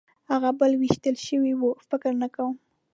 هغه 0.31 0.49
بل 0.59 0.71
وېشتل 0.81 1.15
شوی 1.27 1.53
و؟ 1.59 1.63
فکر 1.89 2.11
نه 2.21 2.27
کوم. 2.35 2.55